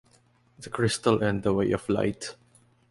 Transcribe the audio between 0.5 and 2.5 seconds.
The Crystal and The Way of Light.